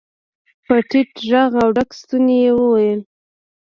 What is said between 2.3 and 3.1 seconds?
يې وويل.